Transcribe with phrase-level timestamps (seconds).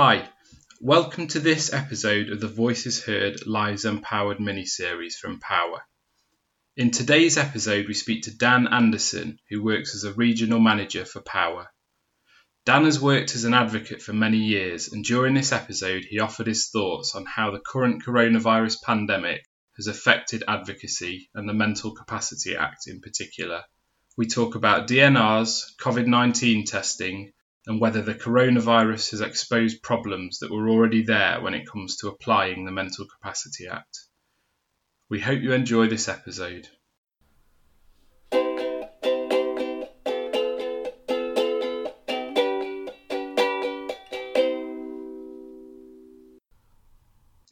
[0.00, 0.28] Hi,
[0.80, 5.80] welcome to this episode of the Voices Heard Lives Empowered mini-series from POhWER.
[6.76, 11.20] In today's episode, we speak to Dan Anderson, who works as a regional manager for
[11.20, 11.66] POhWER.
[12.64, 16.46] Dan has worked as an advocate for many years, and during this episode, he offered
[16.46, 19.44] his thoughts on how the current coronavirus pandemic
[19.78, 23.64] has affected advocacy and the Mental Capacity Act in particular.
[24.16, 27.32] We talk about DNRs, COVID 19 testing,
[27.68, 32.08] and whether the coronavirus has exposed problems that were already there when it comes to
[32.08, 34.06] applying the Mental Capacity Act.
[35.10, 36.66] We hope you enjoy this episode.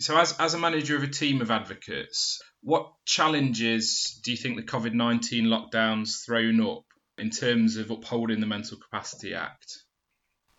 [0.00, 4.56] So, as, as a manager of a team of advocates, what challenges do you think
[4.56, 6.84] the COVID 19 lockdowns thrown up
[7.18, 9.82] in terms of upholding the Mental Capacity Act?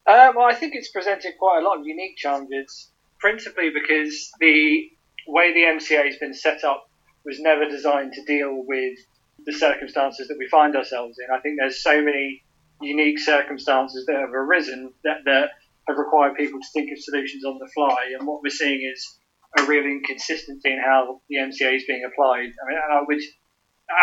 [0.08, 4.90] Uh, well, I think it's presented quite a lot of unique challenges, principally because the
[5.28, 6.90] way the MCA has been set up
[7.26, 8.98] was never designed to deal with
[9.46, 11.28] the circumstances that we find ourselves in.
[11.36, 12.44] I think there's so many
[12.82, 15.50] unique circumstances that have arisen that, that
[15.90, 18.14] have required people to think of solutions on the fly.
[18.18, 19.20] And what we're seeing is
[19.60, 22.48] a real inconsistency in how the MCA is being applied.
[22.48, 23.22] I mean, I would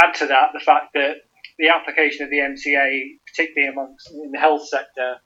[0.03, 1.17] add to that the fact that
[1.59, 5.17] the application of the MCA, particularly amongst in the health sector,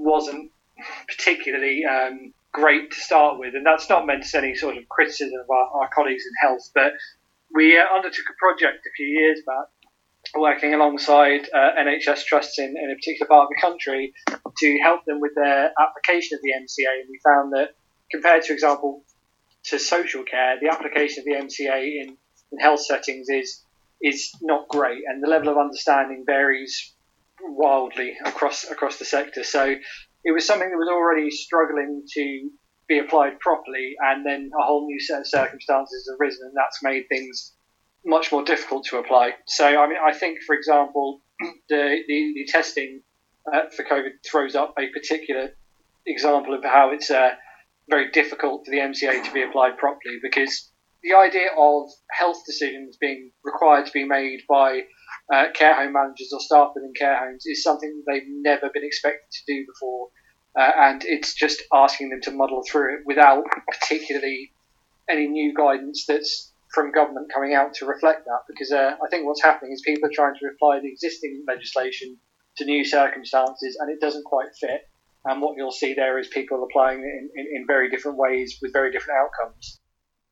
[0.00, 0.50] wasn't
[1.08, 5.38] particularly um, great to start with, and that's not meant to any sort of criticism
[5.42, 6.92] of our, our colleagues in health, but
[7.54, 9.66] we uh, undertook a project a few years back
[10.36, 14.12] working alongside uh, NHS trusts in, in, a particular part of the country
[14.58, 17.00] to help them with their application of the MCA.
[17.00, 17.70] And we found that
[18.10, 19.02] compared to example
[19.64, 22.16] to social care, the application of the MCA in,
[22.52, 23.62] in health settings is
[24.02, 26.94] is not great, and the level of understanding varies
[27.42, 29.44] wildly across across the sector.
[29.44, 29.74] So
[30.24, 32.50] it was something that was already struggling to
[32.88, 36.82] be applied properly, and then a whole new set of circumstances have arisen, and that's
[36.82, 37.54] made things
[38.04, 39.32] much more difficult to apply.
[39.46, 41.20] So I mean, I think, for example,
[41.68, 43.02] the the, the testing
[43.52, 45.50] uh, for COVID throws up a particular
[46.06, 47.30] example of how it's uh,
[47.88, 50.70] very difficult for the MCA to be applied properly because
[51.02, 54.82] the idea of health decisions being required to be made by
[55.32, 59.30] uh, care home managers or staff within care homes is something they've never been expected
[59.30, 60.08] to do before.
[60.58, 64.52] Uh, and it's just asking them to muddle through it without particularly
[65.08, 68.40] any new guidance that's from government coming out to reflect that.
[68.48, 72.16] Because uh, I think what's happening is people are trying to apply the existing legislation
[72.56, 74.82] to new circumstances and it doesn't quite fit.
[75.24, 78.58] And what you'll see there is people applying it in, in, in very different ways
[78.62, 79.79] with very different outcomes.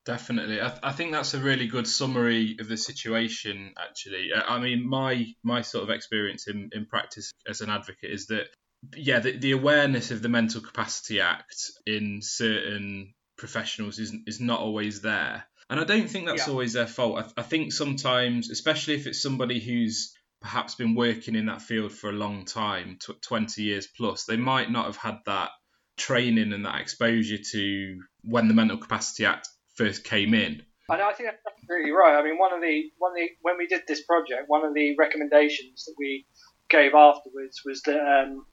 [0.05, 3.73] Definitely, I, th- I, think that's a really good summary of the situation.
[3.77, 8.09] Actually, uh, I mean, my my sort of experience in, in practice as an advocate
[8.11, 8.47] is that
[8.95, 14.61] yeah, the, the awareness of the Mental Capacity Act in certain professionals is is not
[14.61, 16.51] always there, and I don't think that's yeah.
[16.51, 17.31] always their fault.
[17.37, 21.91] I, I think sometimes, especially if it's somebody who's perhaps been working in that field
[21.91, 25.49] for a long time, t- 20 years plus, they might not have had that
[25.97, 29.49] training and that exposure to when the Mental Capacity Act
[29.79, 30.61] first came in.
[30.89, 32.19] And I think that's absolutely right.
[32.19, 34.73] I mean, one of the one of the when we did this project, one of
[34.73, 36.25] the recommendations that we
[36.69, 38.45] gave afterwards was that um,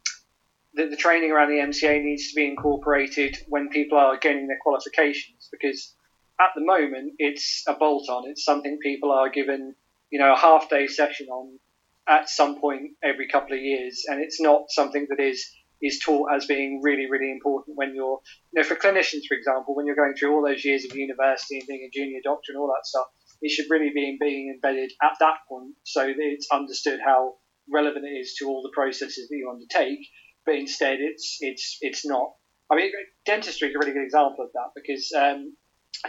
[0.74, 4.58] that the training around the MCA needs to be incorporated when people are gaining their
[4.60, 5.94] qualifications because
[6.38, 8.28] at the moment it's a bolt on.
[8.28, 9.74] It's something people are given,
[10.10, 11.58] you know, a half day session on
[12.06, 15.50] at some point every couple of years, and it's not something that is
[15.82, 18.20] is taught as being really, really important when you're,
[18.52, 21.58] you know, for clinicians, for example, when you're going through all those years of university
[21.58, 23.06] and being a junior doctor and all that stuff,
[23.42, 27.34] it should really be being embedded at that point so that it's understood how
[27.72, 30.06] relevant it is to all the processes that you undertake.
[30.44, 32.32] But instead, it's it's it's not.
[32.70, 32.92] I mean,
[33.24, 35.56] dentistry is a really good example of that because um,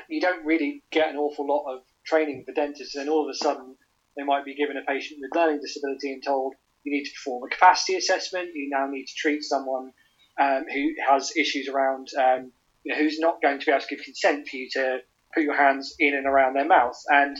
[0.09, 3.37] you don't really get an awful lot of training for dentists, and all of a
[3.37, 3.75] sudden
[4.15, 6.53] they might be given a patient with learning disability and told
[6.87, 8.49] you need to perform a capacity assessment.
[8.55, 9.91] You now need to treat someone
[10.39, 12.51] um, who has issues around, um,
[12.83, 14.99] you know, who's not going to be able to give consent for you to
[15.33, 16.97] put your hands in and around their mouth.
[17.09, 17.37] And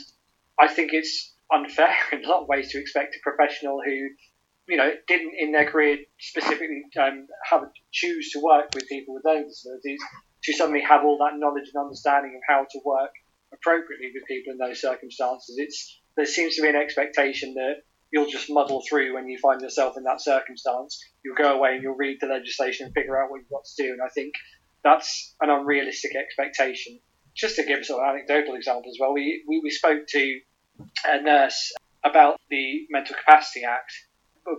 [0.60, 4.08] I think it's unfair in a lot of ways to expect a professional who,
[4.68, 9.24] you know, didn't in their career specifically um, have choose to work with people with
[9.24, 10.00] learning disabilities
[10.44, 13.10] to suddenly have all that knowledge and understanding of how to work
[13.52, 15.56] appropriately with people in those circumstances.
[15.58, 19.60] It's there seems to be an expectation that you'll just muddle through when you find
[19.60, 20.98] yourself in that circumstance.
[21.24, 23.82] You'll go away and you'll read the legislation and figure out what you've got to
[23.82, 23.92] do.
[23.92, 24.34] And I think
[24.82, 27.00] that's an unrealistic expectation.
[27.36, 30.40] Just to give sort of anecdotal example as well, we, we, we spoke to
[31.06, 31.72] a nurse
[32.04, 33.92] about the Mental Capacity Act.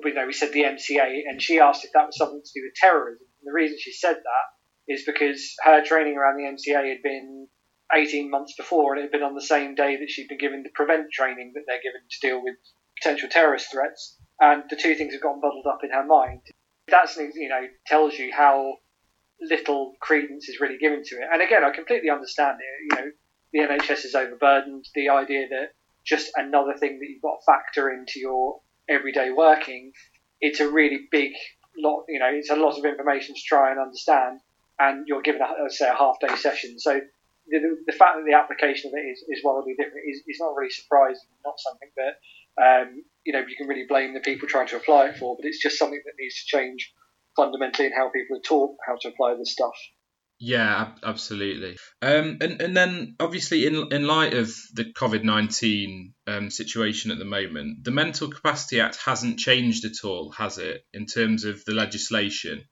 [0.03, 2.65] We, know, we said the MCA, and she asked if that was something to do
[2.65, 3.25] with terrorism.
[3.41, 7.47] And the reason she said that is because her training around the MCA had been
[7.91, 10.61] 18 months before, and it had been on the same day that she'd been given
[10.61, 12.55] the prevent training that they're given to deal with
[13.01, 16.41] potential terrorist threats, and the two things have gotten muddled up in her mind.
[16.87, 18.75] That's you know tells you how
[19.41, 21.27] little credence is really given to it.
[21.31, 22.97] And again, I completely understand it.
[22.97, 23.11] You know,
[23.53, 24.85] the NHS is overburdened.
[24.95, 25.69] The idea that
[26.05, 28.59] just another thing that you've got to factor into your
[28.89, 29.91] everyday working,
[30.41, 31.31] it's a really big
[31.77, 32.05] lot.
[32.07, 34.41] You know, it's a lot of information to try and understand,
[34.79, 36.79] and you're given, a, say, a half day session.
[36.79, 36.99] So
[37.47, 40.55] the, the fact that the application of it is, is wildly different is, is not
[40.55, 41.29] really surprising.
[41.45, 42.19] Not something that
[42.61, 45.45] um, you know you can really blame the people trying to apply it for, but
[45.45, 46.91] it's just something that needs to change
[47.35, 49.75] fundamentally in how people are taught how to apply this stuff.
[50.41, 51.77] Yeah, absolutely.
[52.01, 57.19] Um, and and then obviously in in light of the COVID nineteen um, situation at
[57.19, 61.65] the moment, the Mental Capacity Act hasn't changed at all, has it, in terms of
[61.65, 62.63] the legislation?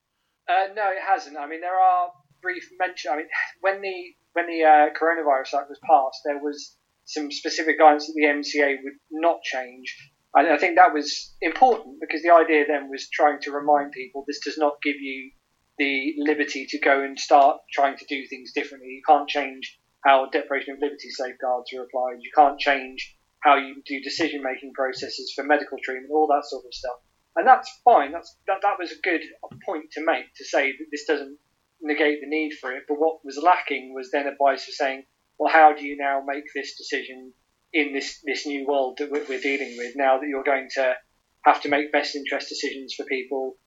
[0.48, 1.38] Uh, no, it hasn't.
[1.38, 2.10] I mean, there are
[2.42, 3.12] brief mention.
[3.12, 3.28] I mean,
[3.62, 6.77] when the when the uh, coronavirus act was passed, there was
[7.08, 10.12] some specific guidance that the MCA would not change.
[10.36, 14.24] And I think that was important because the idea then was trying to remind people
[14.28, 15.32] this does not give you
[15.80, 18.90] the liberty to go and start trying to do things differently.
[18.90, 22.20] You can't change how deprivation of liberty safeguards are applied.
[22.20, 26.66] You can't change how you do decision making processes for medical treatment, all that sort
[26.66, 26.98] of stuff.
[27.36, 28.12] And that's fine.
[28.12, 29.22] That's that, that was a good
[29.66, 31.38] point to make to say that this doesn't
[31.82, 32.84] negate the need for it.
[32.88, 35.04] But what was lacking was then advice for saying,
[35.38, 37.34] well, how do you now make this decision
[37.74, 39.94] in this this new world that we're dealing with?
[39.96, 40.96] Now that you're going to
[41.46, 43.58] have to make best interest decisions for people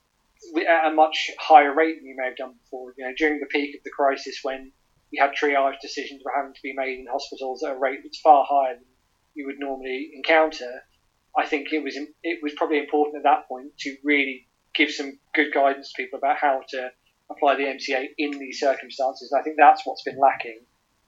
[0.69, 2.95] at a much higher rate than you may have done before.
[2.97, 4.73] You know, during the peak of the crisis, when
[5.11, 8.21] you had triage decisions were having to be made in hospitals at a rate that's
[8.21, 8.85] far higher than
[9.35, 10.83] you would normally encounter,
[11.37, 15.19] I think it was it was probably important at that point to really give some
[15.35, 16.91] good guidance to people about how to
[17.31, 19.31] apply the MCA in these circumstances.
[19.31, 20.61] And I think that's what's been lacking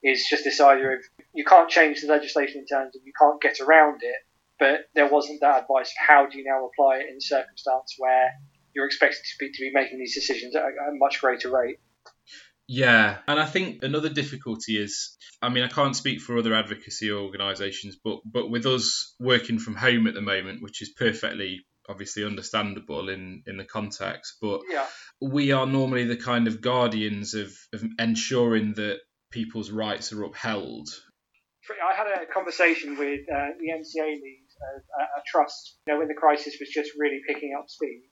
[0.02, 1.00] is just this idea of
[1.32, 4.16] you can't change the legislation in terms of you can't get around it,
[4.58, 7.94] but there wasn't that advice of how do you now apply it in a circumstance
[7.98, 8.32] where
[8.74, 11.78] you're expected to be, to be making these decisions at a, a much greater rate.
[12.68, 17.10] Yeah, and I think another difficulty is, I mean, I can't speak for other advocacy
[17.10, 22.24] organisations, but but with us working from home at the moment, which is perfectly obviously
[22.24, 24.86] understandable in in the context, but yeah.
[25.20, 29.00] we are normally the kind of guardians of, of ensuring that
[29.32, 30.88] people's rights are upheld.
[31.68, 34.46] I had a conversation with uh, the MCA lead
[34.98, 38.02] a, a trust, you know, when the crisis was just really picking up speed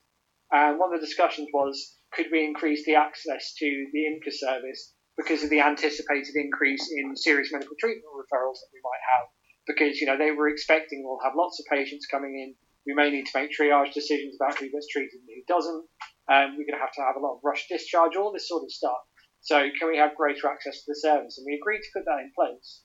[0.52, 4.94] and one of the discussions was could we increase the access to the IMCA service
[5.16, 9.26] because of the anticipated increase in serious medical treatment referrals that we might have?
[9.66, 12.54] Because, you know, they were expecting we'll have lots of patients coming in.
[12.86, 15.84] We may need to make triage decisions about who gets treated and who doesn't.
[16.26, 18.64] Um, we're going to have to have a lot of rush discharge, all this sort
[18.64, 18.98] of stuff.
[19.42, 21.38] So, can we have greater access to the service?
[21.38, 22.82] And we agreed to put that in place.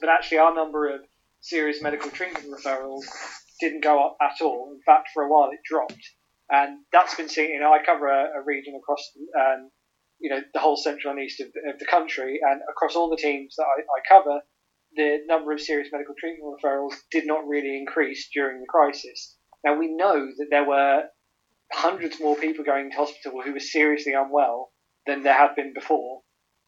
[0.00, 1.00] But actually, our number of
[1.40, 3.04] serious medical treatment referrals
[3.60, 4.72] didn't go up at all.
[4.74, 6.02] In fact, for a while, it dropped
[6.50, 7.50] and that's been seen.
[7.50, 9.70] You know, I cover a, a region across, um,
[10.18, 13.16] you know, the whole central and east of, of, the country, and across all the
[13.16, 14.40] teams that I, I, cover,
[14.94, 19.36] the number of serious medical treatment referrals did not really increase during the crisis.
[19.64, 21.04] Now we know that there were
[21.72, 24.70] hundreds more people going to hospital who were seriously unwell
[25.06, 26.22] than there had been before,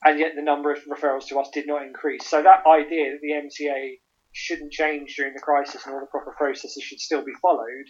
[0.05, 2.27] and yet the number of referrals to us did not increase.
[2.29, 3.99] So that idea that the MCA
[4.33, 7.89] shouldn't change during the crisis and all the proper processes should still be followed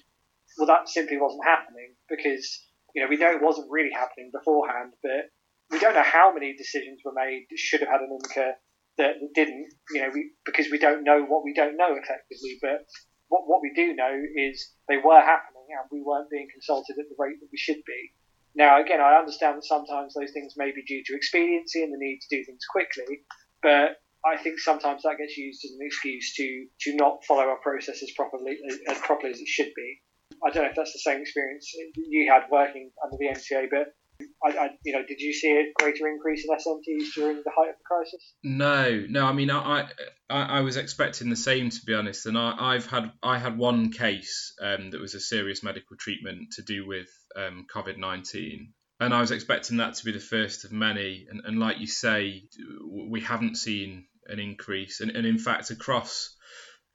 [0.59, 4.93] well, that simply wasn't happening because you know we know it wasn't really happening beforehand,
[5.03, 5.31] but
[5.71, 8.53] we don't know how many decisions were made that should have had an IMCA
[8.99, 9.69] that didn't.
[9.93, 12.59] You know, we, because we don't know what we don't know effectively.
[12.63, 12.87] But
[13.29, 17.07] what what we do know is they were happening and we weren't being consulted at
[17.09, 18.13] the rate that we should be.
[18.55, 21.99] Now, again, I understand that sometimes those things may be due to expediency and the
[21.99, 23.21] need to do things quickly,
[23.63, 27.61] but I think sometimes that gets used as an excuse to to not follow our
[27.63, 30.01] processes properly as properly as it should be.
[30.45, 33.95] I don't know if that's the same experience you had working under the MCA, but
[34.45, 37.71] I, I, you know, did you see a greater increase in SMTs during the height
[37.71, 38.35] of the crisis?
[38.43, 39.25] No, no.
[39.25, 39.89] I mean, I,
[40.29, 43.59] I, I was expecting the same to be honest, and I, have had I had
[43.59, 48.73] one case um, that was a serious medical treatment to do with um, COVID nineteen,
[49.01, 51.27] and I was expecting that to be the first of many.
[51.31, 52.43] And, and like you say,
[52.91, 56.35] we haven't seen an increase, and, and in fact, across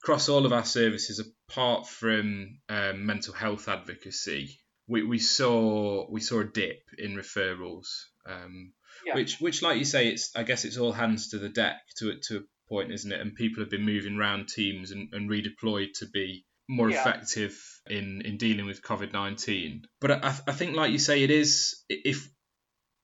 [0.03, 6.19] across all of our services, apart from um, mental health advocacy, we, we saw we
[6.19, 7.87] saw a dip in referrals,
[8.27, 8.73] um,
[9.05, 9.15] yeah.
[9.15, 12.17] which which like you say, it's I guess it's all hands to the deck to
[12.27, 13.21] to a point, isn't it?
[13.21, 17.01] And people have been moving around teams and, and redeployed to be more yeah.
[17.01, 17.57] effective
[17.89, 19.83] in in dealing with COVID nineteen.
[20.01, 22.29] But I, I think, like you say, it is if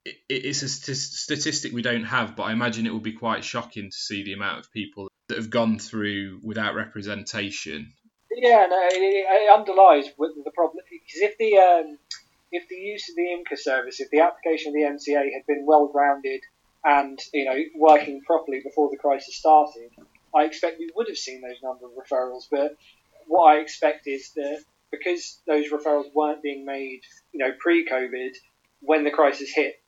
[0.04, 3.44] it, it's a st- statistic we don't have, but I imagine it will be quite
[3.44, 7.92] shocking to see the amount of people that have gone through without representation.
[8.32, 11.98] Yeah, no, it, it underlies the problem because if the um,
[12.52, 15.64] if the use of the IMCA service, if the application of the MCA had been
[15.66, 16.40] well grounded
[16.84, 19.90] and you know working properly before the crisis started,
[20.34, 22.44] I expect we would have seen those number of referrals.
[22.50, 22.76] But
[23.26, 27.02] what I expect is that because those referrals weren't being made,
[27.32, 28.32] you know, pre-COVID,
[28.80, 29.80] when the crisis hit,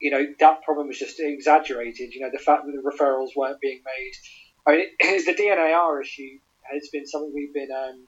[0.00, 2.14] you know, that problem was just exaggerated.
[2.14, 4.12] You know, the fact that the referrals weren't being made.
[4.66, 8.06] I mean, the DNAR issue has been something we've been um,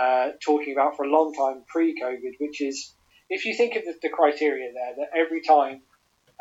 [0.00, 2.94] uh, talking about for a long time pre-COVID, which is
[3.30, 5.82] if you think of the, the criteria there, that every time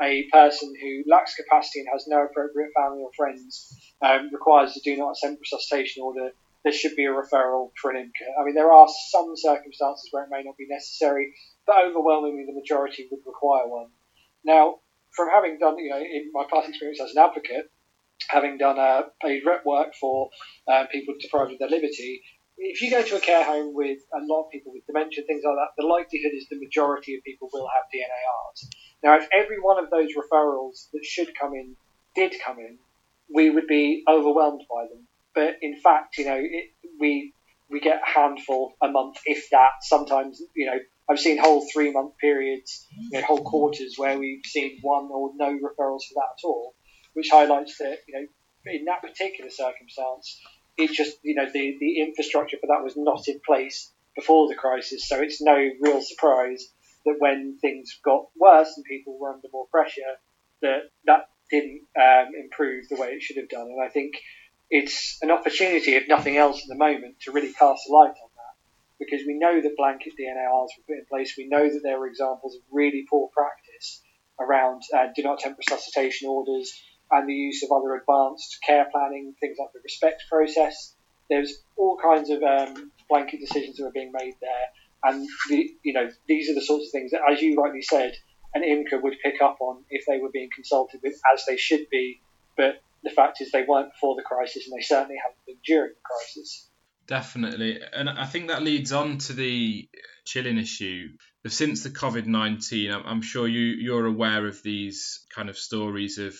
[0.01, 4.81] a person who lacks capacity and has no appropriate family or friends um, requires a
[4.81, 6.31] do not attempt resuscitation order,
[6.63, 8.41] there should be a referral for an IMCA.
[8.41, 11.33] I mean, there are some circumstances where it may not be necessary,
[11.67, 13.87] but overwhelmingly the majority would require one.
[14.43, 14.79] Now,
[15.11, 17.69] from having done, you know, in my past experience as an advocate,
[18.29, 20.29] having done uh, paid rep work for
[20.67, 22.21] uh, people deprived of their liberty,
[22.63, 25.43] if you go to a care home with a lot of people with dementia, things
[25.45, 28.69] like that, the likelihood is the majority of people will have DNARs.
[29.03, 31.75] Now, if every one of those referrals that should come in
[32.15, 32.77] did come in,
[33.33, 35.07] we would be overwhelmed by them.
[35.35, 37.33] But in fact, you know, it, we
[37.69, 39.71] we get a handful a month, if that.
[39.81, 40.77] Sometimes, you know,
[41.09, 45.31] I've seen whole three month periods, you know, whole quarters where we've seen one or
[45.35, 46.75] no referrals for that at all,
[47.13, 48.27] which highlights that, you know,
[48.65, 50.39] in that particular circumstance,
[50.77, 54.55] it's just, you know, the, the infrastructure for that was not in place before the
[54.55, 55.07] crisis.
[55.07, 56.67] So it's no real surprise
[57.05, 60.17] that when things got worse and people were under more pressure,
[60.61, 63.67] that that didn't um, improve the way it should have done.
[63.67, 64.13] And I think
[64.69, 68.31] it's an opportunity, if nothing else, at the moment to really cast a light on
[68.35, 68.55] that
[68.99, 71.35] because we know that blanket DNARs were put in place.
[71.37, 74.01] We know that there were examples of really poor practice
[74.39, 76.73] around uh, do not attempt resuscitation orders
[77.11, 80.95] and the use of other advanced care planning, things like the respect process.
[81.29, 84.67] There's all kinds of um, blanket decisions that are being made there,
[85.03, 88.13] and the, you know these are the sorts of things that, as you rightly said,
[88.53, 91.89] an IMCA would pick up on if they were being consulted with, as they should
[91.89, 92.21] be.
[92.57, 95.91] But the fact is, they weren't before the crisis, and they certainly haven't been during
[95.91, 96.69] the crisis.
[97.07, 99.89] Definitely, and I think that leads on to the
[100.25, 101.09] chilling issue.
[101.45, 106.35] Since the COVID nineteen, I'm sure you you're aware of these kind of stories of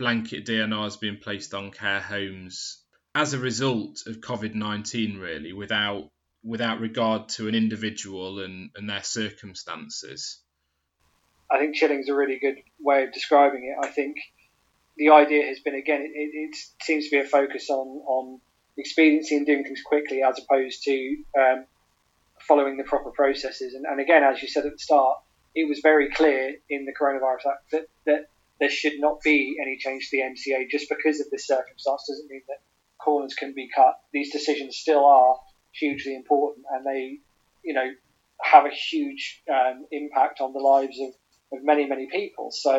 [0.00, 2.82] blanket DNRs being placed on care homes
[3.14, 6.08] as a result of COVID nineteen, really, without
[6.42, 10.40] without regard to an individual and, and their circumstances.
[11.52, 13.86] I think chilling's a really good way of describing it.
[13.86, 14.16] I think
[14.96, 18.40] the idea has been again, it, it seems to be a focus on on
[18.78, 21.66] expediency and doing things quickly as opposed to um,
[22.40, 23.74] following the proper processes.
[23.74, 25.18] And, and again, as you said at the start,
[25.54, 28.20] it was very clear in the Coronavirus Act that, that
[28.60, 32.30] there should not be any change to the MCA just because of this circumstance doesn't
[32.30, 32.58] mean that
[33.02, 33.94] corners can be cut.
[34.12, 35.36] These decisions still are
[35.72, 37.18] hugely important and they,
[37.64, 37.90] you know,
[38.42, 41.08] have a huge um, impact on the lives of,
[41.58, 42.50] of many, many people.
[42.50, 42.78] So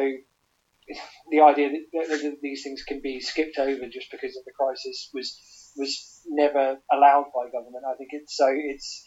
[1.32, 5.10] the idea that, that, these things can be skipped over just because of the crisis
[5.14, 5.40] was
[5.78, 7.86] was never allowed by government.
[7.90, 9.06] I think it's so it's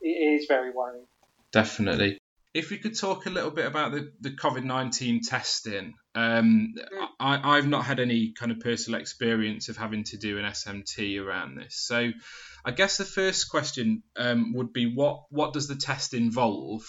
[0.00, 1.06] it is very worrying.
[1.50, 2.18] Definitely
[2.54, 5.94] if we could talk a little bit about the, the COVID 19 testing.
[6.14, 6.74] Um.
[7.24, 11.24] I, I've not had any kind of personal experience of having to do an SMT
[11.24, 11.76] around this.
[11.76, 12.10] So
[12.64, 16.82] I guess the first question um, would be what, what does the test involve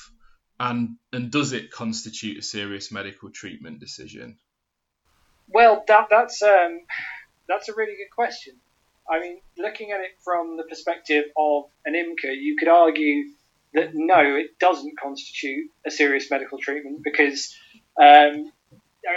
[0.60, 4.38] and, and does it constitute a serious medical treatment decision?
[5.48, 6.82] Well, that, that's, um,
[7.48, 8.56] that's a really good question.
[9.10, 13.26] I mean, looking at it from the perspective of an IMCA, you could argue
[13.74, 17.56] that no, it doesn't constitute a serious medical treatment because
[18.02, 18.52] um,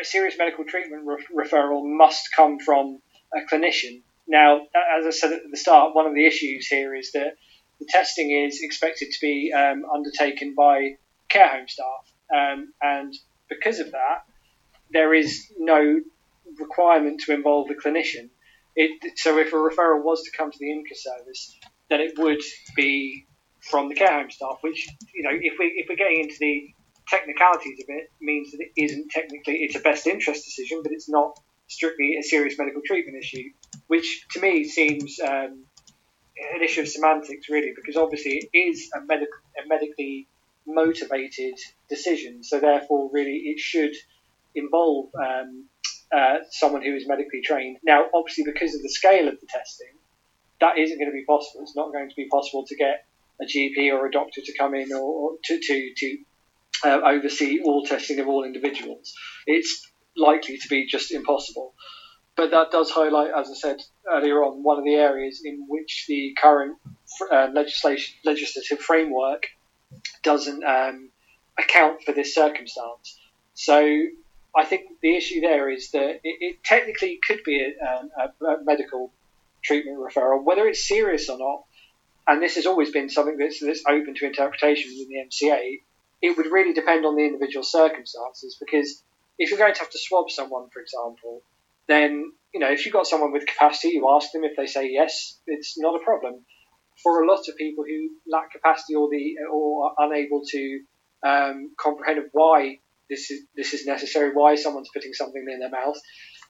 [0.01, 3.01] a serious medical treatment re- referral must come from
[3.35, 4.03] a clinician.
[4.27, 4.61] Now,
[4.99, 7.35] as I said at the start, one of the issues here is that
[7.81, 10.97] the testing is expected to be um, undertaken by
[11.29, 13.15] care home staff, um, and
[13.49, 14.25] because of that,
[14.91, 16.01] there is no
[16.59, 18.31] requirement to involve the clinician.
[18.75, 21.57] It, so, if a referral was to come to the IMCA service,
[21.89, 22.43] then it would
[22.77, 23.27] be
[23.61, 26.69] from the care home staff, which you know, if we if we're getting into the
[27.09, 31.09] technicalities of it, means that it isn't technically it's a best interest decision, but it's
[31.09, 31.39] not
[31.69, 33.51] strictly a serious medical treatment issue,
[33.87, 35.65] which to me seems um,
[36.55, 40.27] an issue of semantics really, because obviously it is a medical a medically
[40.67, 41.55] motivated
[41.89, 43.95] decision, so therefore really it should
[44.55, 45.65] involve um,
[46.15, 47.79] uh, someone who is medically trained.
[47.85, 49.95] Now, obviously, because of the scale of the testing,
[50.61, 51.63] that isn't going to be possible.
[51.63, 53.05] It's not going to be possible to get
[53.41, 56.19] a GP or a doctor to come in or, or to, to, to
[56.85, 59.13] uh, oversee all testing of all individuals.
[59.47, 61.75] It's likely to be just impossible.
[62.37, 66.05] But that does highlight, as I said earlier on, one of the areas in which
[66.09, 66.79] the current
[67.33, 69.43] uh, legislation, legislative framework
[70.23, 71.11] doesn't um,
[71.59, 73.19] account for this circumstance.
[73.55, 73.81] So
[74.57, 78.65] I think the issue there is that it, it technically could be a, a, a,
[78.65, 79.13] medical
[79.65, 81.65] treatment referral, whether it's serious or not.
[82.27, 85.81] And this has always been something that's, that's open to interpretation within the MCA.
[86.21, 89.03] It would really depend on the individual circumstances because
[89.39, 91.43] if you're going to have to swab someone, for example,
[91.87, 94.91] then you know if you've got someone with capacity, you ask them if they say
[94.91, 96.45] yes, it's not a problem.
[97.03, 100.81] For a lot of people who lack capacity or the or are unable to
[101.25, 105.97] um, comprehend why this is this is necessary, why someone's putting something in their mouth,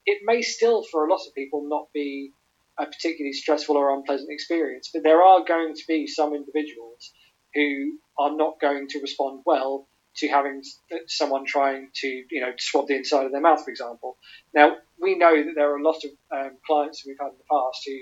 [0.07, 2.33] it may still for a lot of people not be
[2.79, 4.91] a particularly stressful or unpleasant experience.
[4.93, 7.13] But there are going to be some individuals
[7.55, 9.87] who are not going to respond well
[10.17, 10.63] to having
[11.07, 14.17] someone trying to, you know, swab the inside of their mouth, for example.
[14.55, 17.45] Now, we know that there are a lot of um, clients we've had in the
[17.51, 17.97] past who,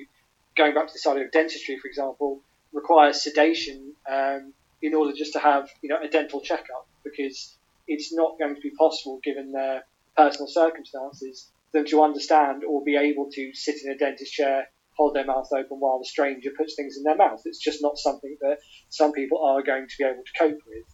[0.56, 2.40] going back to the side of dentistry, for example,
[2.72, 7.54] require sedation um, in order just to have, you know, a dental checkup because
[7.86, 9.84] it's not going to be possible given their
[10.16, 14.68] personal circumstances for them to understand or be able to sit in a dentist chair,
[14.96, 17.42] hold their mouth open while the stranger puts things in their mouth.
[17.44, 20.84] It's just not something that some people are going to be able to cope with.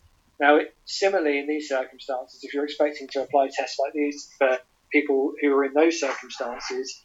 [0.41, 4.59] Now, similarly, in these circumstances, if you're expecting to apply tests like these for
[4.91, 7.05] people who are in those circumstances,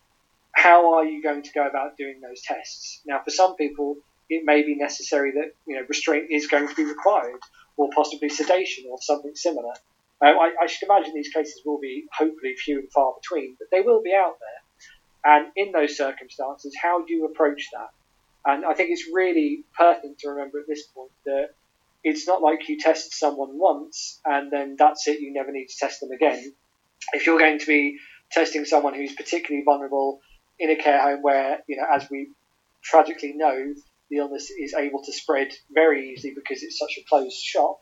[0.54, 3.02] how are you going to go about doing those tests?
[3.06, 3.98] Now, for some people,
[4.30, 7.40] it may be necessary that you know restraint is going to be required,
[7.78, 9.74] or possibly sedation or something similar.
[10.20, 13.68] Uh, I, I, should imagine these cases will be hopefully few and far between, but
[13.72, 14.67] they will be out there.
[15.28, 17.90] And in those circumstances, how do you approach that?
[18.50, 21.50] And I think it's really pertinent to remember at this point that
[22.02, 25.78] it's not like you test someone once and then that's it, you never need to
[25.78, 26.54] test them again.
[27.12, 27.98] If you're going to be
[28.32, 30.22] testing someone who's particularly vulnerable
[30.60, 32.30] in a care home where, you know, as we
[32.82, 33.74] tragically know,
[34.10, 37.82] the illness is able to spread very easily because it's such a closed shop.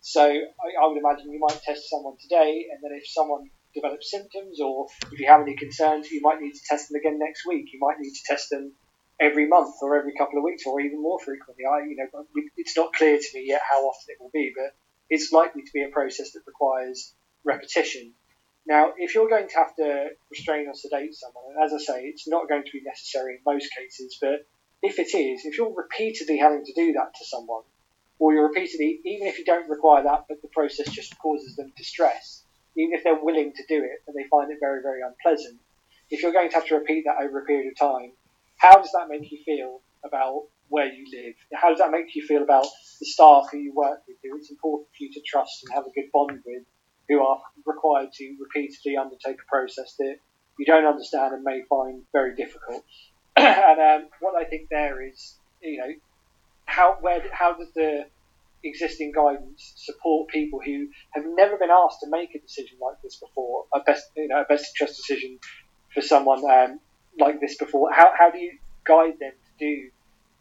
[0.00, 4.10] So I, I would imagine you might test someone today, and then if someone develops
[4.10, 7.46] symptoms or if you have any concerns, you might need to test them again next
[7.46, 7.66] week.
[7.72, 8.72] You might need to test them
[9.20, 11.64] every month or every couple of weeks or even more frequently.
[11.64, 14.74] I, you know, it's not clear to me yet how often it will be, but
[15.08, 18.12] it's likely to be a process that requires repetition.
[18.66, 22.02] Now, if you're going to have to restrain or sedate someone, and as I say,
[22.06, 24.44] it's not going to be necessary in most cases, but
[24.82, 27.62] if it is, if you're repeatedly having to do that to someone,
[28.18, 31.72] or you're repeatedly, even if you don't require that, but the process just causes them
[31.76, 32.42] distress,
[32.76, 35.58] even if they're willing to do it, and they find it very, very unpleasant,
[36.10, 38.12] if you're going to have to repeat that over a period of time,
[38.58, 41.34] how does that make you feel about where you live?
[41.54, 42.66] How does that make you feel about
[43.00, 45.84] the staff who you work with, who it's important for you to trust and have
[45.86, 46.62] a good bond with,
[47.08, 50.16] who are required to repeatedly undertake a process that
[50.58, 52.84] you don't understand and may find very difficult?
[53.36, 55.92] and um, what I think there is, you know,
[56.64, 58.06] how where how does the
[58.68, 63.16] existing guidance support people who have never been asked to make a decision like this
[63.16, 65.38] before, a best you know a best interest decision
[65.92, 66.80] for someone um,
[67.18, 67.92] like this before?
[67.92, 69.90] How how do you guide them to do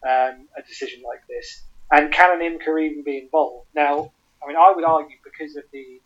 [0.08, 1.64] um, a decision like this?
[1.92, 3.68] And can an IMCA even be involved?
[3.76, 4.12] Now,
[4.44, 6.02] I mean, I would argue because of the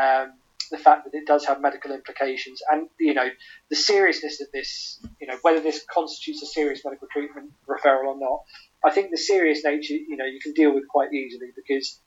[0.00, 0.32] um,
[0.70, 3.28] the fact that it does have medical implications and you know
[3.70, 8.18] the seriousness of this you know whether this constitutes a serious medical treatment referral or
[8.18, 8.40] not
[8.86, 12.00] i think the serious nature you know you can deal with quite easily because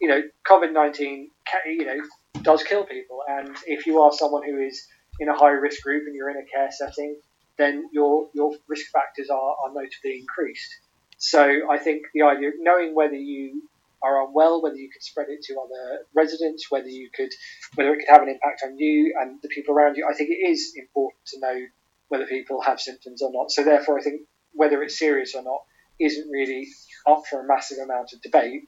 [0.00, 1.28] you know covid-19
[1.66, 2.00] you know
[2.42, 4.86] does kill people and if you are someone who is
[5.20, 7.16] in a high risk group and you're in a care setting
[7.56, 10.80] then your your risk factors are, are notably increased
[11.16, 13.62] so i think the idea of knowing whether you
[14.04, 17.30] are unwell, whether you could spread it to other residents, whether you could,
[17.74, 20.06] whether it could have an impact on you and the people around you.
[20.08, 21.66] I think it is important to know
[22.08, 23.50] whether people have symptoms or not.
[23.50, 25.60] So therefore, I think whether it's serious or not
[26.00, 26.68] isn't really
[27.06, 28.62] up for a massive amount of debate.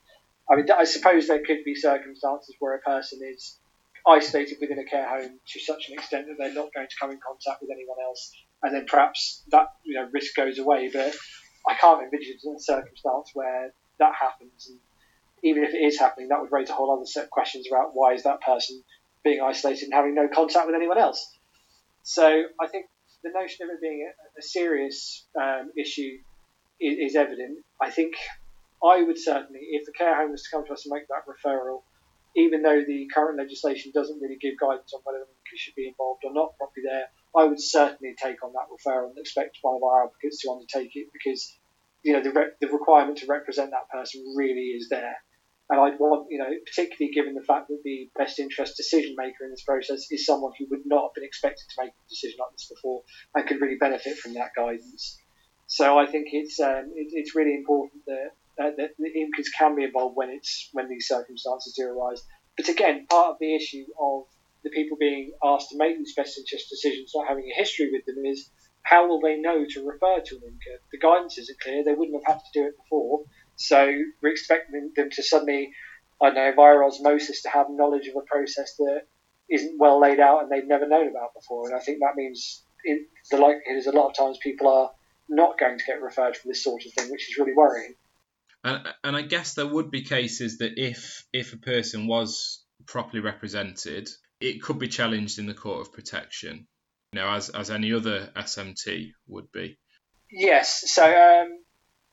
[0.50, 3.58] I mean, I suppose there could be circumstances where a person is
[4.06, 7.10] isolated within a care home to such an extent that they're not going to come
[7.10, 10.90] in contact with anyone else, and then perhaps that you know risk goes away.
[10.92, 11.14] But
[11.68, 14.78] I can't envision a circumstance where that happens and
[15.42, 17.90] even if it is happening, that would raise a whole other set of questions about
[17.94, 18.82] why is that person
[19.22, 21.36] being isolated and having no contact with anyone else.
[22.02, 22.26] So
[22.60, 22.86] I think
[23.22, 26.18] the notion of it being a, a serious um, issue
[26.80, 27.64] is, is, evident.
[27.80, 28.14] I think
[28.84, 31.24] I would certainly, if the care home was to come to us and make that
[31.26, 31.82] referral,
[32.36, 36.22] even though the current legislation doesn't really give guidance on whether we should be involved
[36.24, 39.82] or not properly there, I would certainly take on that referral and expect one of
[39.82, 41.56] our advocates to undertake it because
[42.04, 45.16] you know the, re- the requirement to represent that person really is there.
[45.68, 49.44] And I'd want, you know, particularly given the fact that the best interest decision maker
[49.44, 52.36] in this process is someone who would not have been expected to make a decision
[52.38, 53.02] like this before
[53.34, 55.18] and could really benefit from that guidance.
[55.66, 59.74] So I think it's um, it, it's really important that, uh, that the IMCAs can
[59.74, 62.22] be involved when it's when these circumstances do arise.
[62.56, 64.24] But again, part of the issue of
[64.64, 68.04] the people being asked to make these best interest decisions not having a history with
[68.06, 68.50] them is
[68.82, 70.78] how will they know to refer to an IMCA?
[70.92, 71.84] The guidance isn't clear.
[71.84, 73.24] They wouldn't have had to do it before.
[73.56, 75.72] So we're expecting them to suddenly,
[76.22, 79.02] I know, via osmosis, to have knowledge of a process that
[79.50, 81.66] isn't well laid out and they've never known about before.
[81.68, 84.90] And I think that means it, the likelihood is a lot of times people are
[85.28, 87.94] not going to get referred for this sort of thing, which is really worrying.
[88.64, 93.20] And, and I guess there would be cases that if if a person was properly
[93.20, 94.08] represented,
[94.40, 96.66] it could be challenged in the court of protection,
[97.12, 99.78] you know, as as any other SMT would be.
[100.30, 100.82] Yes.
[100.86, 101.58] So um,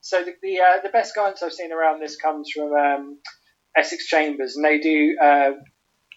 [0.01, 3.19] so the the, uh, the, best guidance I've seen around this comes from um,
[3.75, 5.51] Essex Chambers, and they do uh,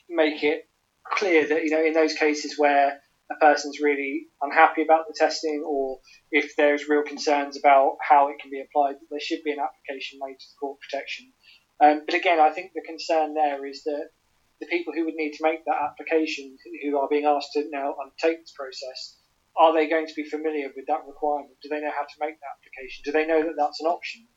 [0.08, 0.68] make it
[1.04, 5.64] clear that you know in those cases where a person's really unhappy about the testing
[5.66, 5.98] or
[6.30, 10.18] if there's real concerns about how it can be applied, there should be an application
[10.22, 11.32] made to the court protection.
[11.82, 14.10] Um, but again, I think the concern there is that
[14.60, 17.94] the people who would need to make that application, who are being asked to now
[18.00, 19.18] undertake this process,
[19.58, 21.56] are they going to be familiar with that requirement?
[21.62, 23.02] Do they know how to make that application?
[23.04, 24.28] Do they know that that's an option?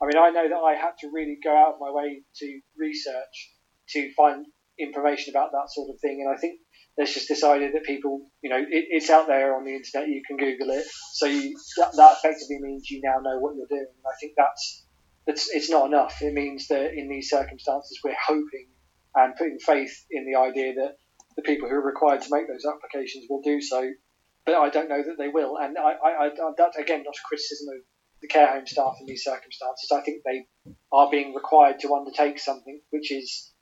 [0.00, 2.60] I mean, I know that I had to really go out of my way to
[2.76, 3.52] research
[3.96, 4.46] to find
[4.78, 6.60] information about that sort of thing, and I think
[6.96, 10.08] there's just this idea that people, you know, it, it's out there on the internet.
[10.08, 13.68] You can Google it, so you, that, that, effectively means you now know what you're
[13.68, 13.86] doing.
[13.86, 14.86] And I think that's
[15.26, 16.22] it's it's not enough.
[16.22, 18.68] It means that in these circumstances, we're hoping
[19.14, 20.96] and putting faith in the idea that
[21.36, 23.90] the people who are required to make those applications will do so.
[24.46, 27.28] But I don't know that they will, and I, I, I that's again not a
[27.28, 27.82] criticism of
[28.22, 29.90] the care home staff in these circumstances.
[29.92, 30.46] I think they
[30.92, 33.52] are being required to undertake something which is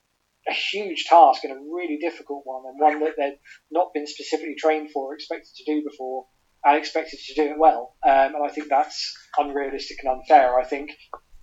[0.48, 3.38] a huge task and a really difficult one, and one that they've
[3.70, 6.26] not been specifically trained for or expected to do before,
[6.64, 7.96] and expected to do it well.
[8.04, 10.59] Um, and I think that's unrealistic and unfair.
[10.59, 10.90] I think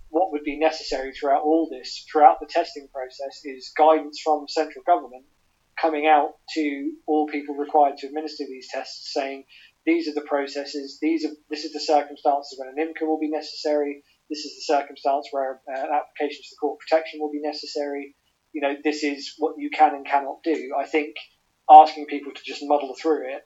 [0.08, 4.84] what would be necessary throughout all this, throughout the testing process, is guidance from central
[4.86, 5.24] government
[5.80, 9.44] coming out to all people required to administer these tests, saying
[9.86, 13.30] these are the processes, these are this is the circumstances when an IMCA will be
[13.30, 17.40] necessary, this is the circumstance where uh, an application to the court protection will be
[17.42, 18.14] necessary,
[18.52, 20.74] you know, this is what you can and cannot do.
[20.78, 21.16] I think
[21.70, 23.42] asking people to just muddle through it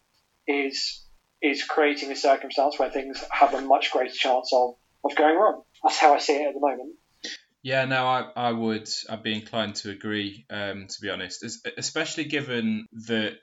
[0.50, 1.02] is
[1.42, 5.62] is creating a circumstance where things have a much greater chance of, of going wrong.
[5.82, 6.94] That's how I see it at the moment.
[7.62, 10.46] Yeah, no, I, I would I'd be inclined to agree.
[10.50, 11.44] Um, to be honest,
[11.76, 13.40] especially given that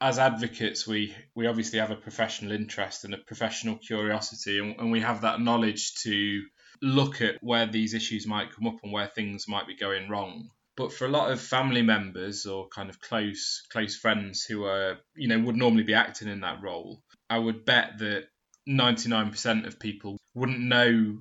[0.00, 4.92] as advocates, we we obviously have a professional interest and a professional curiosity, and, and
[4.92, 6.42] we have that knowledge to
[6.82, 10.50] look at where these issues might come up and where things might be going wrong.
[10.76, 14.98] But for a lot of family members or kind of close close friends who are
[15.14, 18.28] you know would normally be acting in that role, I would bet that
[18.68, 21.18] 99% of people wouldn't know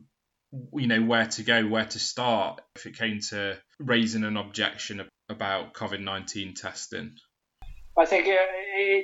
[0.73, 5.07] you know where to go, where to start if it came to raising an objection
[5.29, 7.15] about COVID 19 testing.
[7.97, 8.37] I think it,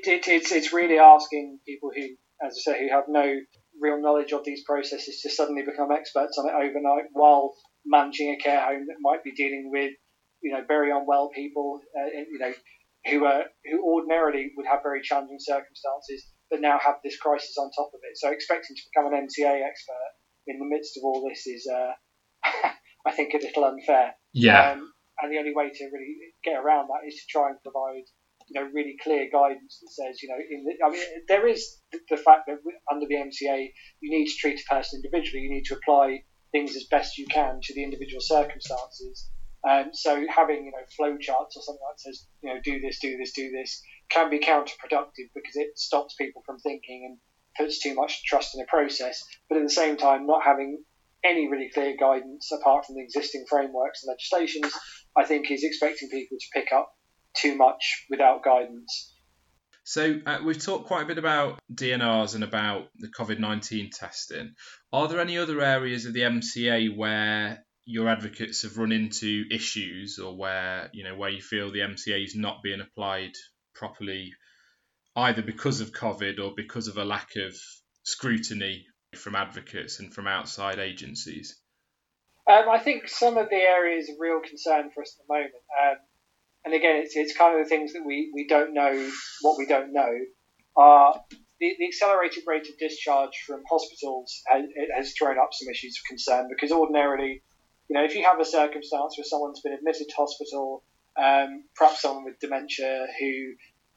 [0.05, 2.01] it, it's, it's really asking people who,
[2.45, 3.39] as I say, who have no
[3.79, 7.53] real knowledge of these processes to suddenly become experts on it overnight while
[7.85, 9.91] managing a care home that might be dealing with
[10.41, 12.53] you know, very unwell people, uh, you know,
[13.09, 17.71] who are who ordinarily would have very challenging circumstances, but now have this crisis on
[17.71, 18.17] top of it.
[18.17, 20.11] So expecting to become an MCA expert
[20.47, 21.93] in the midst of all this is, uh,
[23.05, 24.13] I think, a little unfair.
[24.33, 24.71] Yeah.
[24.71, 28.05] Um, and the only way to really get around that is to try and provide,
[28.49, 31.79] you know, really clear guidance that says, you know, in the, I mean, there is
[32.09, 32.57] the fact that
[32.91, 33.69] under the MCA
[34.01, 35.43] you need to treat a person individually.
[35.43, 39.29] You need to apply things as best you can to the individual circumstances.
[39.67, 42.99] Um, so having you know flow charts or something that says you know do this,
[42.99, 47.17] do this, do this can be counterproductive because it stops people from thinking and
[47.57, 49.23] puts too much trust in the process.
[49.49, 50.83] But at the same time, not having
[51.23, 54.73] any really clear guidance apart from the existing frameworks and legislations,
[55.15, 56.91] I think is expecting people to pick up
[57.35, 59.13] too much without guidance.
[59.83, 64.53] So uh, we've talked quite a bit about DNRs and about the COVID nineteen testing.
[64.93, 70.19] Are there any other areas of the MCA where your advocates have run into issues
[70.19, 73.33] or where you know where you feel the MCA is not being applied
[73.73, 74.33] properly,
[75.15, 77.55] either because of COVID or because of a lack of
[78.03, 81.59] scrutiny from advocates and from outside agencies?
[82.49, 85.53] Um, I think some of the areas of real concern for us at the moment,
[85.81, 85.97] um,
[86.65, 89.09] and again, it's, it's kind of the things that we, we don't know
[89.41, 90.11] what we don't know,
[90.75, 91.21] are
[91.59, 94.65] the, the accelerated rate of discharge from hospitals has,
[94.95, 97.43] has thrown up some issues of concern because ordinarily
[97.91, 100.81] you know, if you have a circumstance where someone's been admitted to hospital,
[101.19, 103.51] um, perhaps someone with dementia who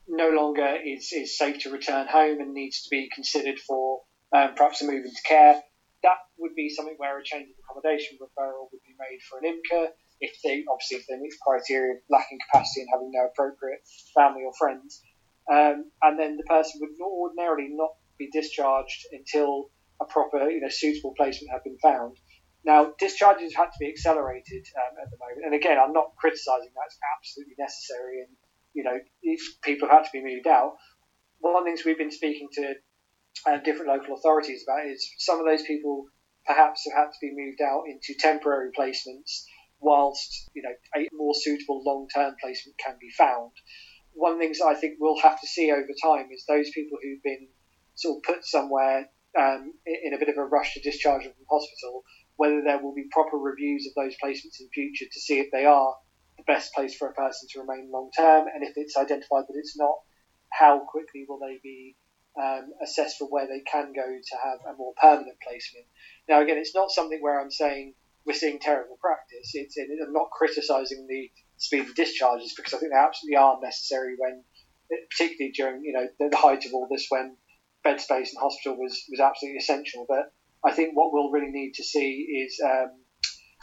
[0.08, 4.00] no longer is, is safe to return home and needs to be considered for
[4.34, 5.62] um, perhaps a move into care,
[6.02, 9.46] that would be something where a change of accommodation referral would be made for an
[9.46, 9.86] IMCA
[10.20, 13.86] if they obviously if they meet the criteria of lacking capacity and having no appropriate
[14.12, 15.04] family or friends.
[15.46, 20.68] Um, and then the person would ordinarily not be discharged until a proper, you know,
[20.68, 22.18] suitable placement had been found.
[22.64, 26.16] Now, discharges have had to be accelerated um, at the moment, and again, I'm not
[26.16, 28.32] criticising that; it's absolutely necessary, and
[28.72, 30.76] you know, if people have had to be moved out.
[31.40, 32.74] One of the things we've been speaking to
[33.46, 36.06] uh, different local authorities about is some of those people
[36.46, 39.44] perhaps have had to be moved out into temporary placements
[39.80, 43.52] whilst you know a more suitable long-term placement can be found.
[44.12, 46.98] One of the things I think we'll have to see over time is those people
[47.02, 47.48] who've been
[47.94, 51.46] sort of put somewhere um, in a bit of a rush to discharge them from
[51.50, 52.04] hospital,
[52.36, 55.66] whether there will be proper reviews of those placements in future to see if they
[55.66, 55.94] are
[56.36, 59.56] the best place for a person to remain long term, and if it's identified that
[59.56, 59.96] it's not,
[60.50, 61.96] how quickly will they be
[62.40, 65.86] um, assessed for where they can go to have a more permanent placement.
[66.28, 67.94] Now, again, it's not something where I'm saying
[68.26, 69.52] we're seeing terrible practice.
[69.54, 74.16] It's, I'm not criticising the speed of discharges because I think they absolutely are necessary
[74.18, 74.42] when,
[75.10, 77.36] particularly during you know the, the height of all this when
[77.82, 80.06] bed space in hospital was, was absolutely essential.
[80.08, 80.32] But
[80.66, 82.90] I think what we'll really need to see is um,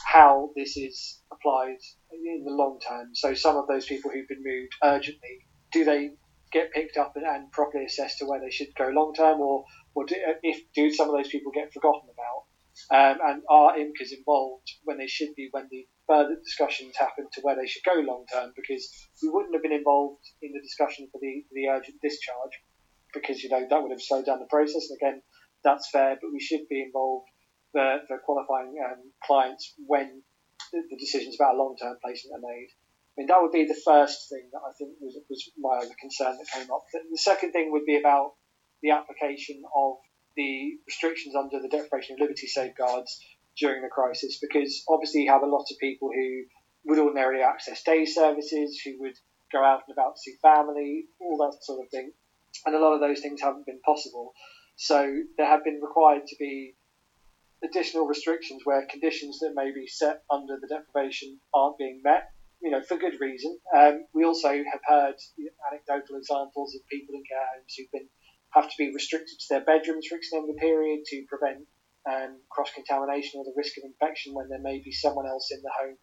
[0.06, 1.78] how this is applied
[2.12, 3.10] in the long term.
[3.14, 6.12] So some of those people who've been moved urgently, do they
[6.52, 9.66] get picked up and, and properly assessed to where they should go long term, or,
[9.96, 12.46] or do, if do some of those people get forgotten about?
[12.90, 17.42] Um, and are IMCAs involved when they should be when the further discussions happen to
[17.42, 18.54] where they should go long term?
[18.56, 18.90] Because
[19.22, 22.56] we wouldn't have been involved in the discussion for the, the urgent discharge
[23.14, 24.90] because you know that would have slowed down the process.
[24.90, 25.22] And again,
[25.64, 27.28] that's fair, but we should be involved
[27.72, 30.22] for, for qualifying um, clients when
[30.72, 32.70] the, the decisions about a long term placement are made.
[32.72, 36.38] I mean, that would be the first thing that I think was, was my concern
[36.38, 36.84] that came up.
[36.94, 38.34] The, the second thing would be about
[38.82, 39.98] the application of
[40.36, 43.20] the restrictions under the Deprivation of liberty safeguards
[43.58, 46.44] during the crisis, because obviously you have a lot of people who
[46.86, 49.16] would ordinarily access day services, who would
[49.52, 52.12] go out and about to see family, all that sort of thing,
[52.66, 54.34] and a lot of those things haven't been possible.
[54.82, 54.98] So
[55.38, 56.74] there have been required to be
[57.64, 62.70] additional restrictions where conditions that may be set under the deprivation aren't being met you
[62.70, 63.58] know, for good reason.
[63.76, 65.16] Um, we also have heard
[65.70, 68.08] anecdotal examples of people in care homes who've been
[68.54, 71.66] have to be restricted to their bedrooms for extended period to prevent
[72.04, 75.62] um, cross contamination or the risk of infection when there may be someone else in
[75.64, 75.98] the home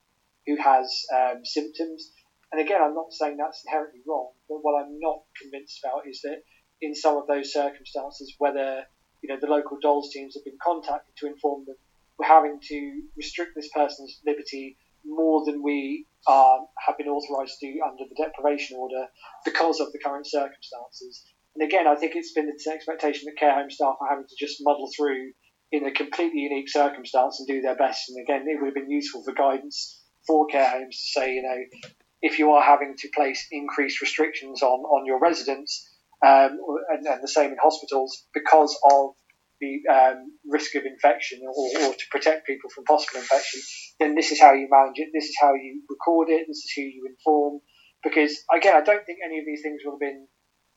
[0.46, 2.10] who has um, symptoms.
[2.50, 6.22] And again, I'm not saying that's inherently wrong, but what I'm not convinced about is
[6.22, 6.40] that
[6.80, 8.84] in some of those circumstances, whether
[9.22, 11.76] you know the local DoLS teams have been contacted to inform them
[12.18, 17.72] we're having to restrict this person's liberty more than we um, have been authorised to
[17.72, 19.06] do under the deprivation order
[19.44, 21.24] because of the current circumstances.
[21.54, 24.36] And again, I think it's been the expectation that care home staff are having to
[24.38, 25.32] just muddle through
[25.70, 28.08] in a completely unique circumstance and do their best.
[28.08, 31.42] And again, it would have been useful for guidance for care homes to say, you
[31.42, 35.87] know, if you are having to place increased restrictions on, on your residents,
[36.24, 36.58] um,
[36.90, 39.14] and, and the same in hospitals, because of
[39.60, 41.52] the um, risk of infection or,
[41.82, 43.60] or, to protect people from possible infection,
[43.98, 45.10] then this is how you manage it.
[45.12, 46.46] This is how you record it.
[46.46, 47.60] This is who you inform.
[48.02, 50.26] Because again, I don't think any of these things would have been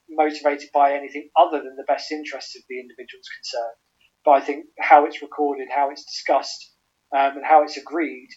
[0.10, 3.78] motivated by anything other than the best interests of the individuals concerned.
[4.26, 6.74] But I think how it's recorded, how it's discussed,
[7.16, 8.30] um, and how it's agreed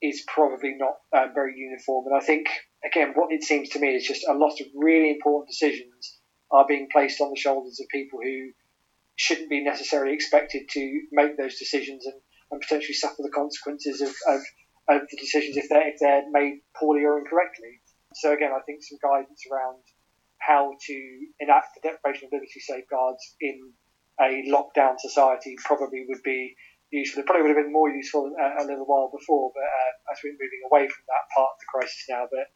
[0.00, 2.06] is probably not um, very uniform.
[2.06, 2.48] And I think
[2.84, 6.18] again, what it seems to me is just a lot of really important decisions
[6.52, 8.52] are being placed on the shoulders of people who
[9.16, 12.14] shouldn't be necessarily expected to make those decisions and,
[12.50, 14.40] and potentially suffer the consequences of, of,
[14.88, 17.80] of the decisions if they're, if they're made poorly or incorrectly.
[18.14, 19.80] So again, I think some guidance around
[20.38, 20.96] how to
[21.40, 23.72] enact the deprivation of liberty safeguards in
[24.20, 26.54] a lockdown society probably would be
[26.90, 27.22] useful.
[27.22, 30.18] It probably would have been more useful a, a little while before, but uh, as
[30.22, 32.52] we're moving away from that part of the crisis now, but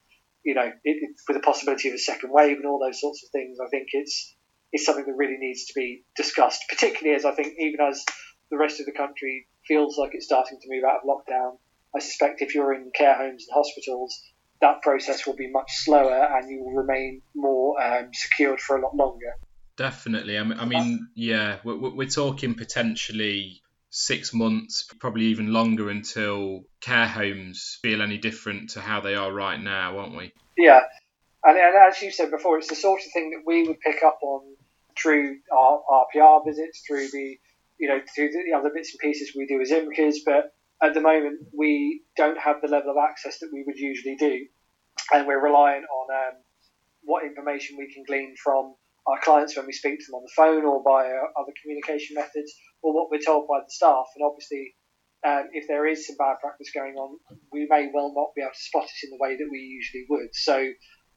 [0.46, 3.24] you know, it, it, with the possibility of a second wave and all those sorts
[3.24, 4.34] of things, I think it's
[4.72, 8.04] is something that really needs to be discussed, particularly as I think even as
[8.50, 11.58] the rest of the country feels like it's starting to move out of lockdown.
[11.94, 14.20] I suspect if you're in care homes and hospitals,
[14.60, 18.82] that process will be much slower and you will remain more um, secured for a
[18.82, 19.34] lot longer.
[19.76, 20.38] Definitely.
[20.38, 23.62] I mean, yeah, we're, we're talking potentially
[23.98, 29.32] six months, probably even longer until care homes feel any different to how they are
[29.32, 30.34] right now, aren't we?
[30.58, 30.82] Yeah.
[31.42, 34.02] And, and as you said before, it's the sort of thing that we would pick
[34.02, 34.42] up on
[35.00, 37.38] through our, our PR visits, through the
[37.78, 41.00] you know through the other bits and pieces we do as IMCAs, but at the
[41.00, 44.46] moment we don't have the level of access that we would usually do,
[45.12, 46.34] and we're relying on um,
[47.02, 48.74] what information we can glean from
[49.06, 52.52] our clients when we speak to them on the phone or by other communication methods,
[52.82, 54.06] or what we're told by the staff.
[54.16, 54.74] And obviously,
[55.26, 57.18] um, if there is some bad practice going on,
[57.52, 60.04] we may well not be able to spot it in the way that we usually
[60.08, 60.34] would.
[60.34, 60.58] So,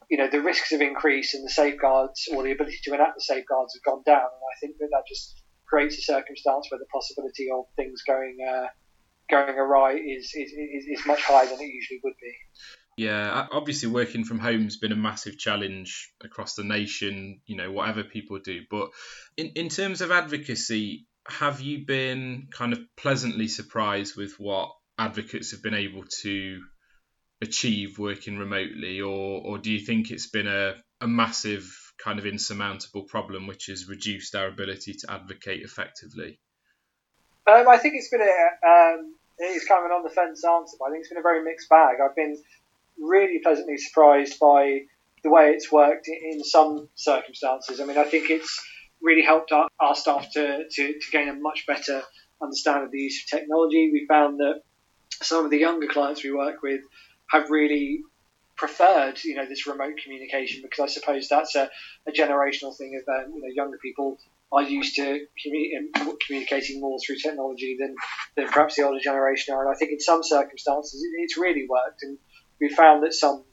[0.09, 3.21] you know, the risks have increased and the safeguards or the ability to enact the
[3.21, 4.29] safeguards have gone down.
[4.29, 8.37] And I think that that just creates a circumstance where the possibility of things going
[8.41, 8.67] uh,
[9.29, 12.33] going awry is, is, is, is much higher than it usually would be.
[12.99, 17.71] Yeah, obviously working from home has been a massive challenge across the nation, you know,
[17.71, 18.63] whatever people do.
[18.69, 18.89] But
[19.37, 25.51] in, in terms of advocacy, have you been kind of pleasantly surprised with what advocates
[25.51, 26.59] have been able to
[27.41, 32.25] achieve working remotely, or, or do you think it's been a, a massive kind of
[32.25, 36.37] insurmountable problem which has reduced our ability to advocate effectively?
[37.47, 40.75] Um, I think it's been a um, it's kind of an on the fence answer,
[40.77, 41.97] but I think it's been a very mixed bag.
[42.03, 42.37] I've been
[42.99, 44.81] really pleasantly surprised by
[45.23, 47.79] the way it's worked in some circumstances.
[47.79, 48.65] I mean, I think it's
[49.01, 52.01] really helped our, our staff to, to, to gain a much better
[52.41, 53.89] understanding of the use of technology.
[53.91, 54.61] We found that
[55.21, 56.81] some of the younger clients we work with
[57.29, 58.01] have really
[58.55, 61.69] preferred, you know, this remote communication because I suppose that's a,
[62.07, 64.17] a generational thing of, um, you know, younger people
[64.51, 65.25] are used to
[66.01, 67.95] um, communicating more through technology than,
[68.35, 69.65] than perhaps the older generation are.
[69.65, 72.01] And I think in some circumstances it's really worked.
[72.01, 72.17] And
[72.59, 73.43] we found that some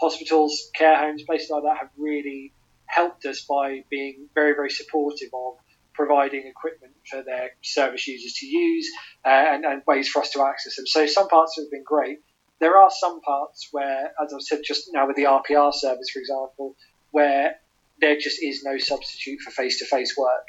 [0.00, 2.52] hospitals, care homes, places like that have really
[2.86, 5.54] helped us by being very, very supportive of
[5.94, 8.90] providing equipment for their service users to use
[9.24, 10.86] uh, and, and, ways for us to access them.
[10.86, 12.18] So some parts have been great.
[12.60, 16.18] There are some parts where, as I've said just now with the RPR service, for
[16.18, 16.76] example,
[17.10, 17.56] where
[18.00, 20.44] there just is no substitute for face-to-face work.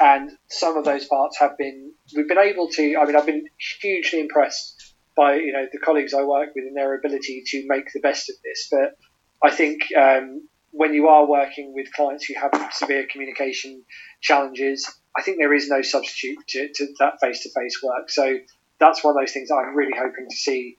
[0.00, 3.46] And some of those parts have been, we've been able to, I mean, I've been
[3.80, 4.75] hugely impressed
[5.16, 8.28] by you know the colleagues I work with and their ability to make the best
[8.28, 8.68] of this.
[8.70, 8.96] But
[9.42, 13.82] I think um, when you are working with clients who have severe communication
[14.20, 18.10] challenges, I think there is no substitute to, to that face-to-face work.
[18.10, 18.38] So
[18.78, 20.78] that's one of those things I'm really hoping to see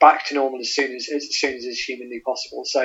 [0.00, 2.62] back to normal as soon as as soon as is humanly possible.
[2.64, 2.80] So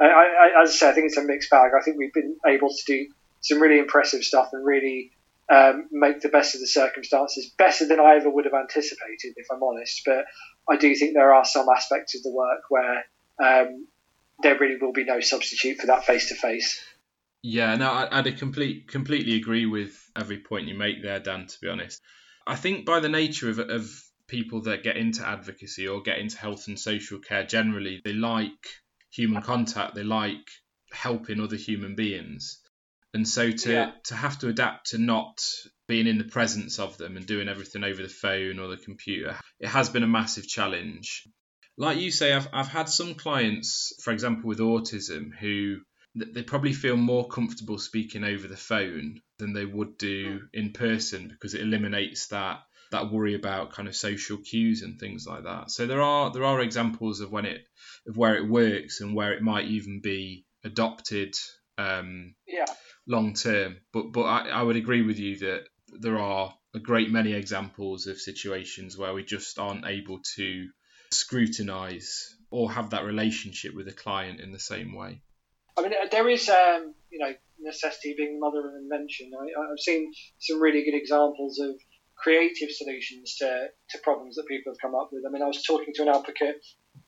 [0.00, 1.72] I, I, as I say, I think it's a mixed bag.
[1.78, 3.06] I think we've been able to do
[3.40, 5.12] some really impressive stuff and really
[5.50, 9.46] um, make the best of the circumstances, better than I ever would have anticipated, if
[9.50, 10.02] I'm honest.
[10.06, 10.24] But
[10.70, 13.04] I do think there are some aspects of the work where
[13.42, 13.86] um,
[14.42, 16.80] there really will be no substitute for that face to face.
[17.42, 21.46] Yeah, no, I, would complete, completely agree with every point you make there, Dan.
[21.46, 22.00] To be honest,
[22.46, 23.90] I think by the nature of, of
[24.28, 28.68] people that get into advocacy or get into health and social care generally, they like
[29.10, 29.96] human contact.
[29.96, 30.48] They like
[30.92, 32.60] helping other human beings
[33.14, 33.90] and so to yeah.
[34.04, 35.42] to have to adapt to not
[35.88, 39.36] being in the presence of them and doing everything over the phone or the computer
[39.58, 41.26] it has been a massive challenge
[41.76, 45.78] like you say i've, I've had some clients for example with autism who
[46.14, 50.44] they probably feel more comfortable speaking over the phone than they would do hmm.
[50.52, 55.24] in person because it eliminates that that worry about kind of social cues and things
[55.26, 57.62] like that so there are there are examples of when it
[58.08, 61.34] of where it works and where it might even be adopted
[61.80, 62.66] um, yeah
[63.06, 63.76] long term.
[63.92, 68.06] But but I, I would agree with you that there are a great many examples
[68.06, 70.68] of situations where we just aren't able to
[71.10, 75.20] scrutinize or have that relationship with a client in the same way.
[75.76, 79.30] I mean, there is, um, you know, necessity being the mother of invention.
[79.34, 81.74] I, I've seen some really good examples of
[82.16, 85.24] creative solutions to, to problems that people have come up with.
[85.26, 86.56] I mean, I was talking to an advocate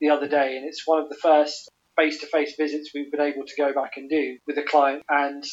[0.01, 3.21] the other day, and it's one of the first face to face visits we've been
[3.21, 5.03] able to go back and do with the client.
[5.09, 5.45] And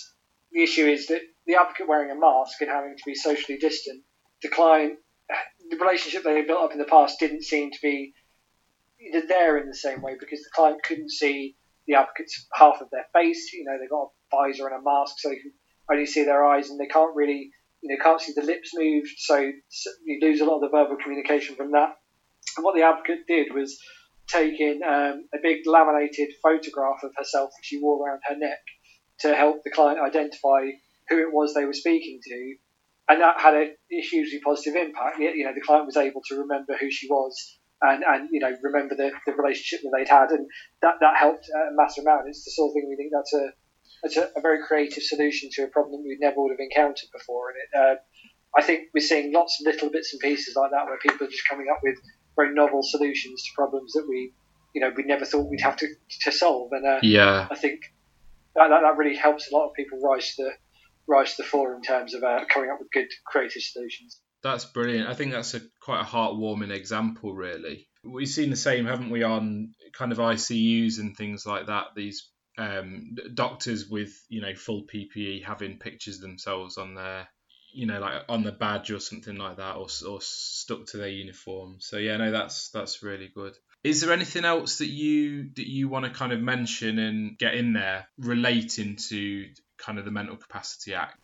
[0.51, 4.03] the issue is that the advocate wearing a mask and having to be socially distant,
[4.41, 4.99] the client,
[5.69, 8.13] the relationship they had built up in the past didn't seem to be
[9.27, 11.55] there in the same way because the client couldn't see
[11.87, 13.51] the advocate's half of their face.
[13.53, 15.51] You know, they've got a visor and a mask, so they can
[15.91, 19.09] only see their eyes, and they can't really, you know, can't see the lips moved.
[19.17, 21.95] So you lose a lot of the verbal communication from that.
[22.57, 23.79] And what the advocate did was
[24.31, 28.59] take in um, a big laminated photograph of herself that she wore around her neck
[29.21, 30.69] to help the client identify
[31.09, 32.55] who it was they were speaking to,
[33.09, 35.19] and that had a, a hugely positive impact.
[35.19, 38.51] You know, the client was able to remember who she was and, and you know
[38.63, 40.47] remember the, the relationship that they'd had, and
[40.81, 42.27] that that helped a massive amount.
[42.27, 43.51] It's the sort of thing we think that's a
[44.03, 47.09] that's a, a very creative solution to a problem that we never would have encountered
[47.11, 47.49] before.
[47.49, 47.95] And it, uh,
[48.57, 51.29] I think we're seeing lots of little bits and pieces like that where people are
[51.29, 51.95] just coming up with
[52.39, 54.33] very novel solutions to problems that we
[54.73, 55.87] you know we never thought we'd have to
[56.21, 56.71] to solve.
[56.71, 57.81] And uh, yeah, I think
[58.55, 60.51] that, that, that really helps a lot of people rise to the
[61.07, 64.19] rise to the fore in terms of uh, coming up with good creative solutions.
[64.41, 65.09] That's brilliant.
[65.09, 67.87] I think that's a quite a heartwarming example, really.
[68.03, 71.87] We've seen the same, haven't we, on kind of ICUs and things like that.
[71.95, 77.27] These um, doctors with you know full PPE having pictures themselves on their
[77.71, 81.09] you know like on the badge or something like that, or, or stuck to their
[81.09, 81.77] uniform.
[81.79, 83.57] So yeah, no, that's that's really good.
[83.83, 87.55] Is there anything else that you that you want to kind of mention and get
[87.55, 89.47] in there relating to
[89.77, 91.17] kind of the Mental Capacity Act?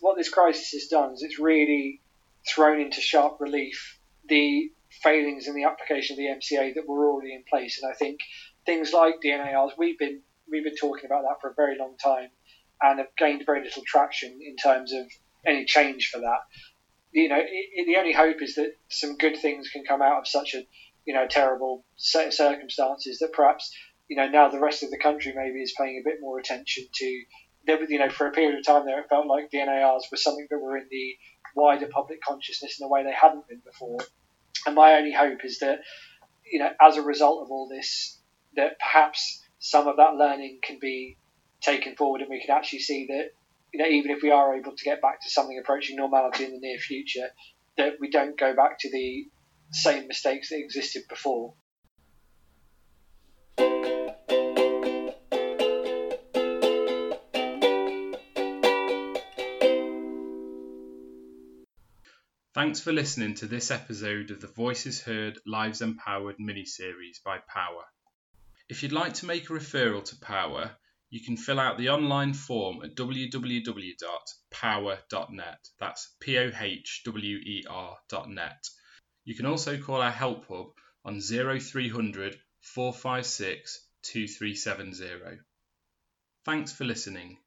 [0.00, 2.02] What this crisis has done is it's really
[2.46, 7.34] thrown into sharp relief the failings in the application of the MCA that were already
[7.34, 7.80] in place.
[7.82, 8.20] And I think
[8.64, 10.20] things like DNARs, we've been
[10.50, 12.28] we've been talking about that for a very long time,
[12.82, 15.06] and have gained very little traction in terms of
[15.46, 16.40] any change for that.
[17.12, 20.28] You know, it, the only hope is that some good things can come out of
[20.28, 20.66] such a
[21.06, 23.72] you know terrible set of circumstances that perhaps
[24.08, 26.84] you know now the rest of the country maybe is paying a bit more attention
[26.92, 27.22] to.
[27.66, 30.46] There, you know, for a period of time there, it felt like DNARs were something
[30.50, 31.16] that were in the
[31.56, 33.98] wider public consciousness in a way they hadn't been before.
[34.66, 35.80] And my only hope is that,
[36.48, 38.18] you know, as a result of all this,
[38.54, 41.16] that perhaps some of that learning can be
[41.60, 43.30] taken forward and we can actually see that,
[43.76, 46.52] you know, even if we are able to get back to something approaching normality in
[46.52, 47.28] the near future,
[47.76, 49.26] that we don't go back to the
[49.70, 51.52] same mistakes that existed before.
[62.54, 67.84] Thanks for listening to this episode of the Voices Heard Lives Empowered mini-series by POhWER.
[68.70, 70.70] If you'd like to make a referral to POhWER,
[71.10, 75.68] you can fill out the online form at www.pohwer.net.
[75.78, 78.68] That's P O H W E R.net.
[79.24, 80.72] You can also call our help hub
[81.04, 85.38] on 0300 456 2370.
[86.44, 87.38] Thanks for listening.